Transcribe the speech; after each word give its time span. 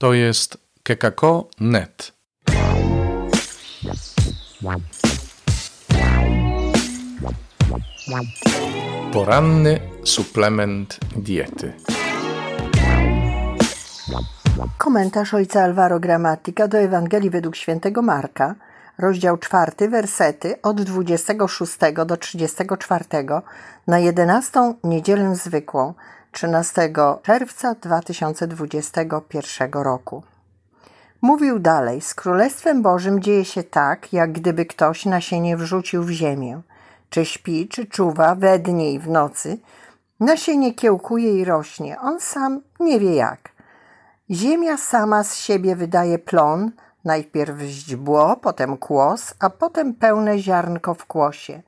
To 0.00 0.14
jest 0.14 0.58
kekako.net. 0.82 2.12
Poranny 9.12 9.80
suplement 10.04 10.98
diety. 11.16 11.72
Komentarz 14.78 15.34
ojca 15.34 15.62
Alvaro 15.62 16.00
Gramatika 16.00 16.68
do 16.68 16.78
Ewangelii 16.78 17.30
według 17.30 17.56
świętego 17.56 18.02
Marka, 18.02 18.54
rozdział 18.98 19.38
4, 19.38 19.88
wersety 19.88 20.62
od 20.62 20.82
26 20.82 21.78
do 22.06 22.16
34 22.16 23.04
na 23.86 23.98
11 23.98 24.74
niedzielę 24.84 25.36
zwykłą 25.36 25.94
13 26.32 26.92
czerwca 27.22 27.74
2021 27.74 29.72
roku. 29.72 30.22
Mówił 31.22 31.58
dalej: 31.58 32.00
Z 32.00 32.14
Królestwem 32.14 32.82
Bożym 32.82 33.20
dzieje 33.20 33.44
się 33.44 33.62
tak, 33.62 34.12
jak 34.12 34.32
gdyby 34.32 34.66
ktoś 34.66 35.06
nasienie 35.06 35.56
wrzucił 35.56 36.02
w 36.02 36.10
ziemię. 36.10 36.60
Czy 37.10 37.24
śpi, 37.24 37.68
czy 37.68 37.86
czuwa 37.86 38.34
we 38.34 38.58
dnie 38.58 38.92
i 38.92 38.98
w 38.98 39.08
nocy, 39.08 39.58
nasienie 40.20 40.74
kiełkuje 40.74 41.40
i 41.40 41.44
rośnie. 41.44 42.00
On 42.00 42.20
sam 42.20 42.60
nie 42.80 43.00
wie 43.00 43.14
jak. 43.14 43.52
Ziemia 44.30 44.76
sama 44.76 45.24
z 45.24 45.36
siebie 45.36 45.76
wydaje 45.76 46.18
plon, 46.18 46.70
najpierw 47.04 47.58
źdźbło, 47.60 48.36
potem 48.36 48.76
kłos, 48.76 49.34
a 49.40 49.50
potem 49.50 49.94
pełne 49.94 50.38
ziarnko 50.38 50.94
w 50.94 51.06
kłosie. 51.06 51.62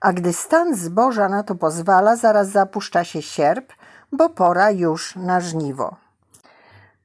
A 0.00 0.12
gdy 0.12 0.32
stan 0.32 0.74
zboża 0.74 1.28
na 1.28 1.42
to 1.42 1.54
pozwala, 1.54 2.16
zaraz 2.16 2.48
zapuszcza 2.48 3.04
się 3.04 3.22
sierp, 3.22 3.72
bo 4.12 4.28
pora 4.28 4.70
już 4.70 5.16
na 5.16 5.40
żniwo. 5.40 5.96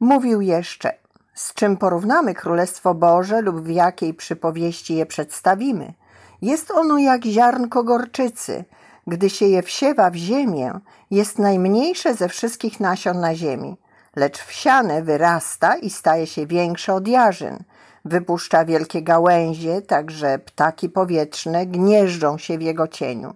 Mówił 0.00 0.40
jeszcze, 0.40 0.92
z 1.34 1.54
czym 1.54 1.76
porównamy 1.76 2.34
Królestwo 2.34 2.94
Boże 2.94 3.40
lub 3.40 3.60
w 3.60 3.68
jakiej 3.68 4.14
przypowieści 4.14 4.94
je 4.94 5.06
przedstawimy. 5.06 5.94
Jest 6.42 6.70
ono 6.70 6.98
jak 6.98 7.24
ziarnko 7.24 7.84
gorczycy. 7.84 8.64
Gdy 9.06 9.30
się 9.30 9.46
je 9.46 9.62
wsiewa 9.62 10.10
w 10.10 10.14
ziemię, 10.14 10.72
jest 11.10 11.38
najmniejsze 11.38 12.14
ze 12.14 12.28
wszystkich 12.28 12.80
nasion 12.80 13.20
na 13.20 13.34
ziemi, 13.34 13.76
lecz 14.16 14.38
wsiane 14.38 15.02
wyrasta 15.02 15.76
i 15.76 15.90
staje 15.90 16.26
się 16.26 16.46
większe 16.46 16.94
od 16.94 17.08
jarzyn. 17.08 17.64
Wypuszcza 18.04 18.64
wielkie 18.64 19.02
gałęzie, 19.02 19.82
tak 19.82 20.10
że 20.10 20.38
ptaki 20.38 20.88
powietrzne 20.88 21.66
gnieżdżą 21.66 22.38
się 22.38 22.58
w 22.58 22.62
jego 22.62 22.88
cieniu. 22.88 23.34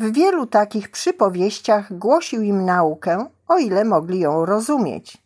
W 0.00 0.12
wielu 0.12 0.46
takich 0.46 0.90
przypowieściach 0.90 1.98
głosił 1.98 2.42
im 2.42 2.64
naukę, 2.64 3.26
o 3.48 3.58
ile 3.58 3.84
mogli 3.84 4.20
ją 4.20 4.46
rozumieć, 4.46 5.18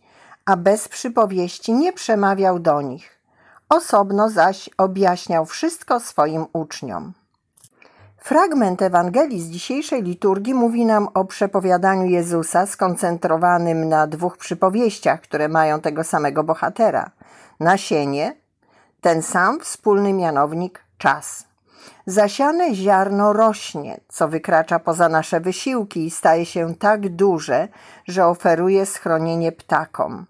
a 0.45 0.56
bez 0.56 0.89
przypowieści 0.89 1.73
nie 1.73 1.92
przemawiał 1.92 2.59
do 2.59 2.81
nich. 2.81 3.19
Osobno 3.69 4.31
zaś 4.31 4.70
objaśniał 4.78 5.47
wszystko 5.47 6.00
swoim 6.00 6.47
uczniom. 6.53 7.12
Fragment 8.17 8.83
Ewangelii 8.83 9.41
z 9.43 9.50
dzisiejszej 9.50 10.03
liturgii 10.03 10.55
mówi 10.55 10.87
nam 10.87 11.09
o 11.15 11.25
przepowiadaniu 11.25 12.06
Jezusa 12.06 12.67
skoncentrowanym 12.67 13.89
na 13.89 14.06
dwóch 14.06 14.37
przypowieściach, 14.37 15.20
które 15.20 15.48
mają 15.48 15.81
tego 15.81 16.05
samego 16.05 16.45
bohatera. 16.45 17.11
Nasienie, 17.61 18.37
ten 19.00 19.23
sam 19.23 19.61
wspólny 19.61 20.12
mianownik 20.12 20.84
czas. 20.98 21.52
Zasiane 22.06 22.75
ziarno 22.75 23.33
rośnie, 23.33 24.00
co 24.08 24.28
wykracza 24.28 24.78
poza 24.78 25.08
nasze 25.08 25.41
wysiłki 25.41 26.06
i 26.06 26.11
staje 26.11 26.47
się 26.47 26.75
tak 26.75 27.08
duże, 27.08 27.69
że 28.08 28.27
oferuje 28.27 28.86
schronienie 28.86 29.52
ptakom. 29.52 30.27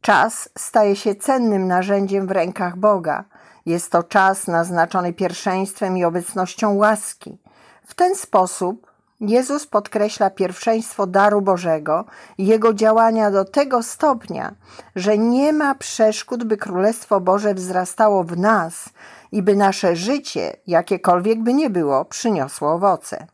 Czas 0.00 0.48
staje 0.58 0.96
się 0.96 1.14
cennym 1.14 1.66
narzędziem 1.66 2.26
w 2.26 2.30
rękach 2.30 2.76
Boga. 2.76 3.24
Jest 3.66 3.90
to 3.90 4.02
czas 4.02 4.46
naznaczony 4.46 5.12
pierwszeństwem 5.12 5.98
i 5.98 6.04
obecnością 6.04 6.74
łaski. 6.74 7.38
W 7.86 7.94
ten 7.94 8.16
sposób 8.16 8.93
Jezus 9.20 9.66
podkreśla 9.66 10.30
pierwszeństwo 10.30 11.06
daru 11.06 11.42
Bożego 11.42 12.04
i 12.38 12.46
jego 12.46 12.74
działania 12.74 13.30
do 13.30 13.44
tego 13.44 13.82
stopnia, 13.82 14.54
że 14.96 15.18
nie 15.18 15.52
ma 15.52 15.74
przeszkód, 15.74 16.44
by 16.44 16.56
Królestwo 16.56 17.20
Boże 17.20 17.54
wzrastało 17.54 18.24
w 18.24 18.38
nas 18.38 18.88
i 19.32 19.42
by 19.42 19.56
nasze 19.56 19.96
życie, 19.96 20.56
jakiekolwiek 20.66 21.42
by 21.42 21.54
nie 21.54 21.70
było, 21.70 22.04
przyniosło 22.04 22.72
owoce. 22.72 23.26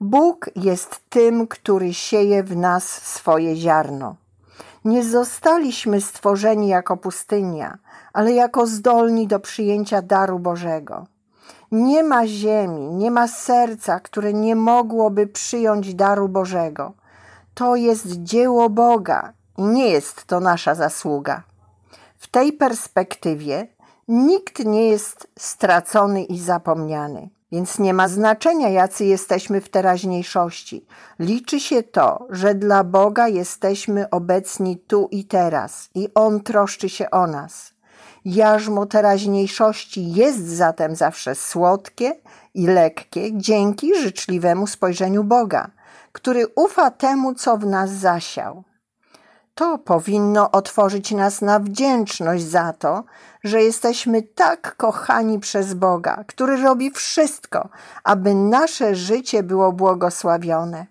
Bóg 0.00 0.50
jest 0.56 1.00
tym, 1.08 1.46
który 1.46 1.94
sieje 1.94 2.42
w 2.42 2.56
nas 2.56 2.88
swoje 2.88 3.56
ziarno. 3.56 4.16
Nie 4.84 5.04
zostaliśmy 5.04 6.00
stworzeni 6.00 6.68
jako 6.68 6.96
pustynia, 6.96 7.78
ale 8.12 8.32
jako 8.32 8.66
zdolni 8.66 9.26
do 9.26 9.40
przyjęcia 9.40 10.02
daru 10.02 10.38
Bożego. 10.38 11.06
Nie 11.72 12.02
ma 12.04 12.26
ziemi, 12.26 12.88
nie 12.94 13.10
ma 13.10 13.28
serca, 13.28 14.00
które 14.00 14.32
nie 14.32 14.56
mogłoby 14.56 15.26
przyjąć 15.26 15.94
daru 15.94 16.28
Bożego. 16.28 16.92
To 17.54 17.76
jest 17.76 18.06
dzieło 18.06 18.70
Boga 18.70 19.32
i 19.58 19.62
nie 19.62 19.88
jest 19.88 20.24
to 20.24 20.40
nasza 20.40 20.74
zasługa. 20.74 21.42
W 22.18 22.26
tej 22.26 22.52
perspektywie 22.52 23.66
nikt 24.08 24.64
nie 24.64 24.88
jest 24.88 25.28
stracony 25.38 26.24
i 26.24 26.38
zapomniany. 26.38 27.28
Więc 27.52 27.78
nie 27.78 27.94
ma 27.94 28.08
znaczenia, 28.08 28.68
jacy 28.68 29.04
jesteśmy 29.04 29.60
w 29.60 29.68
teraźniejszości. 29.68 30.86
Liczy 31.18 31.60
się 31.60 31.82
to, 31.82 32.26
że 32.30 32.54
dla 32.54 32.84
Boga 32.84 33.28
jesteśmy 33.28 34.10
obecni 34.10 34.76
tu 34.76 35.08
i 35.10 35.24
teraz 35.24 35.90
i 35.94 36.08
On 36.14 36.40
troszczy 36.40 36.88
się 36.88 37.10
o 37.10 37.26
nas. 37.26 37.72
Jarzmo 38.28 38.86
teraźniejszości 38.86 40.12
jest 40.12 40.46
zatem 40.46 40.96
zawsze 40.96 41.34
słodkie 41.34 42.16
i 42.54 42.66
lekkie 42.66 43.38
dzięki 43.38 43.94
życzliwemu 43.94 44.66
spojrzeniu 44.66 45.24
Boga, 45.24 45.70
który 46.12 46.46
ufa 46.46 46.90
temu, 46.90 47.34
co 47.34 47.56
w 47.56 47.66
nas 47.66 47.90
zasiał. 47.90 48.64
To 49.54 49.78
powinno 49.78 50.50
otworzyć 50.50 51.10
nas 51.10 51.40
na 51.40 51.60
wdzięczność 51.60 52.44
za 52.44 52.72
to, 52.72 53.04
że 53.44 53.62
jesteśmy 53.62 54.22
tak 54.22 54.76
kochani 54.76 55.38
przez 55.38 55.74
Boga, 55.74 56.24
który 56.26 56.62
robi 56.62 56.90
wszystko, 56.90 57.68
aby 58.04 58.34
nasze 58.34 58.94
życie 58.94 59.42
było 59.42 59.72
błogosławione. 59.72 60.86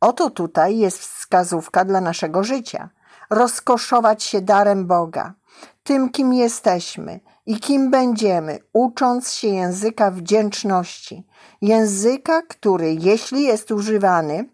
Oto 0.00 0.30
tutaj 0.30 0.78
jest 0.78 0.98
wskazówka 0.98 1.84
dla 1.84 2.00
naszego 2.00 2.44
życia. 2.44 2.88
Rozkoszować 3.32 4.24
się 4.24 4.40
darem 4.40 4.86
Boga, 4.86 5.34
tym 5.82 6.10
kim 6.10 6.32
jesteśmy 6.32 7.20
i 7.46 7.60
kim 7.60 7.90
będziemy, 7.90 8.58
ucząc 8.72 9.32
się 9.32 9.48
języka 9.48 10.10
wdzięczności, 10.10 11.26
języka, 11.62 12.42
który, 12.42 12.92
jeśli 12.94 13.42
jest 13.42 13.70
używany, 13.70 14.48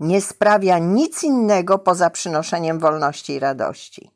nie 0.00 0.20
sprawia 0.20 0.78
nic 0.78 1.22
innego 1.22 1.78
poza 1.78 2.10
przynoszeniem 2.10 2.78
wolności 2.78 3.32
i 3.32 3.38
radości. 3.38 4.10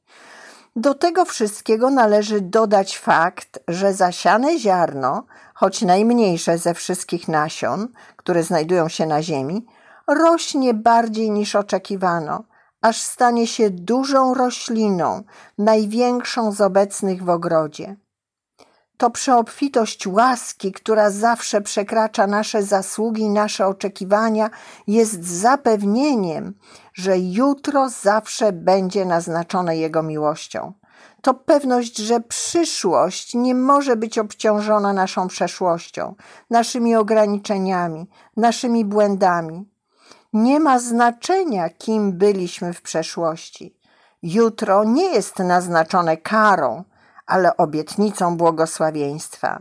Do 0.76 0.94
tego 0.94 1.24
wszystkiego 1.24 1.90
należy 1.90 2.40
dodać 2.40 2.98
fakt, 2.98 3.58
że 3.68 3.94
zasiane 3.94 4.58
ziarno, 4.58 5.24
choć 5.54 5.82
najmniejsze 5.82 6.58
ze 6.58 6.74
wszystkich 6.74 7.28
nasion, 7.28 7.88
które 8.16 8.42
znajdują 8.42 8.88
się 8.88 9.06
na 9.06 9.22
ziemi, 9.22 9.66
rośnie 10.06 10.74
bardziej 10.74 11.30
niż 11.30 11.56
oczekiwano, 11.56 12.44
aż 12.86 13.02
stanie 13.02 13.46
się 13.46 13.70
dużą 13.70 14.34
rośliną, 14.34 15.22
największą 15.58 16.52
z 16.52 16.60
obecnych 16.60 17.24
w 17.24 17.30
ogrodzie. 17.30 17.96
To 18.96 19.10
przeobfitość 19.10 20.06
łaski, 20.06 20.72
która 20.72 21.10
zawsze 21.10 21.60
przekracza 21.60 22.26
nasze 22.26 22.62
zasługi, 22.62 23.28
nasze 23.28 23.66
oczekiwania, 23.66 24.50
jest 24.86 25.24
zapewnieniem, 25.24 26.54
że 26.94 27.18
jutro 27.18 27.88
zawsze 27.88 28.52
będzie 28.52 29.04
naznaczone 29.04 29.76
Jego 29.76 30.02
miłością. 30.02 30.72
To 31.22 31.34
pewność, 31.34 31.96
że 31.96 32.20
przyszłość 32.20 33.34
nie 33.34 33.54
może 33.54 33.96
być 33.96 34.18
obciążona 34.18 34.92
naszą 34.92 35.28
przeszłością, 35.28 36.14
naszymi 36.50 36.96
ograniczeniami, 36.96 38.06
naszymi 38.36 38.84
błędami. 38.84 39.75
Nie 40.38 40.60
ma 40.60 40.78
znaczenia, 40.78 41.70
kim 41.70 42.12
byliśmy 42.12 42.72
w 42.72 42.82
przeszłości. 42.82 43.76
Jutro 44.22 44.84
nie 44.84 45.04
jest 45.04 45.38
naznaczone 45.38 46.16
karą, 46.16 46.84
ale 47.26 47.56
obietnicą 47.56 48.36
błogosławieństwa. 48.36 49.60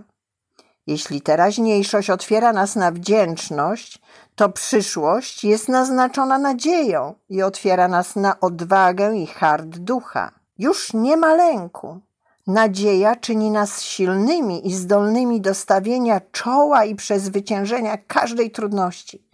Jeśli 0.87 1.21
teraźniejszość 1.21 2.09
otwiera 2.09 2.53
nas 2.53 2.75
na 2.75 2.91
wdzięczność, 2.91 4.01
to 4.35 4.49
przyszłość 4.49 5.43
jest 5.43 5.69
naznaczona 5.69 6.37
nadzieją 6.37 7.13
i 7.29 7.43
otwiera 7.43 7.87
nas 7.87 8.15
na 8.15 8.39
odwagę 8.39 9.15
i 9.15 9.27
hart 9.27 9.77
ducha. 9.77 10.31
Już 10.57 10.93
nie 10.93 11.17
ma 11.17 11.35
lęku. 11.35 11.99
Nadzieja 12.47 13.15
czyni 13.15 13.51
nas 13.51 13.81
silnymi 13.81 14.67
i 14.67 14.73
zdolnymi 14.73 15.41
do 15.41 15.53
stawienia 15.53 16.21
czoła 16.31 16.85
i 16.85 16.95
przezwyciężenia 16.95 17.97
każdej 17.97 18.51
trudności. 18.51 19.25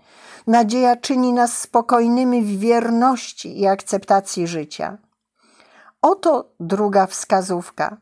Nadzieja 0.47 0.95
czyni 0.95 1.33
nas 1.33 1.57
spokojnymi 1.57 2.41
w 2.43 2.59
wierności 2.59 3.59
i 3.59 3.67
akceptacji 3.67 4.47
życia. 4.47 4.97
Oto 6.01 6.51
druga 6.59 7.07
wskazówka. 7.07 7.97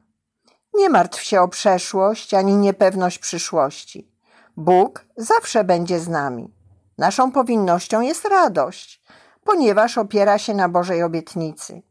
Nie 0.73 0.89
martw 0.89 1.21
się 1.21 1.41
o 1.41 1.47
przeszłość 1.47 2.33
ani 2.33 2.55
niepewność 2.55 3.19
przyszłości. 3.19 4.11
Bóg 4.57 5.05
zawsze 5.17 5.63
będzie 5.63 5.99
z 5.99 6.07
nami. 6.07 6.53
Naszą 6.97 7.31
powinnością 7.31 8.01
jest 8.01 8.25
radość, 8.25 9.01
ponieważ 9.43 9.97
opiera 9.97 10.37
się 10.37 10.53
na 10.53 10.69
Bożej 10.69 11.03
obietnicy. 11.03 11.81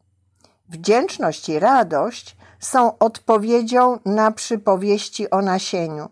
Wdzięczność 0.69 1.49
i 1.49 1.59
radość 1.59 2.37
są 2.61 2.99
odpowiedzią 2.99 3.99
na 4.05 4.33
przypowieści 4.33 5.31
o 5.31 5.43
nasieniu. 5.43 6.09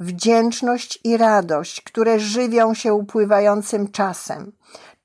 Wdzięczność 0.00 0.98
i 1.04 1.16
radość, 1.16 1.80
które 1.80 2.20
żywią 2.20 2.74
się 2.74 2.94
upływającym 2.94 3.90
czasem, 3.90 4.52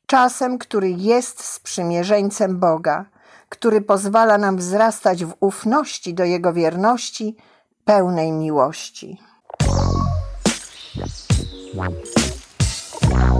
czasem, 0.05 0.57
który 0.57 0.91
jest 0.91 1.43
sprzymierzeńcem 1.43 2.59
Boga, 2.59 3.05
który 3.49 3.81
pozwala 3.81 4.37
nam 4.37 4.57
wzrastać 4.57 5.25
w 5.25 5.33
ufności 5.39 6.13
do 6.13 6.23
Jego 6.23 6.53
wierności, 6.53 7.35
pełnej 7.85 8.31
miłości. 8.31 9.17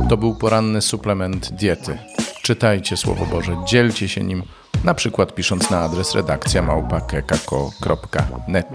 To 0.10 0.18
był 0.18 0.36
poranny 0.36 0.82
suplement 0.82 1.52
diety. 1.52 2.00
Czytajcie 2.42 2.98
Słowo 2.98 3.26
Boże, 3.26 3.58
dzielcie 3.66 4.10
się 4.10 4.24
nim, 4.24 4.44
na 4.84 4.94
przykład 4.94 5.36
pisząc 5.36 5.70
na 5.70 5.80
adres 5.80 6.16
redakcja 6.16 6.62
małpa.kekako.net. 6.62 8.68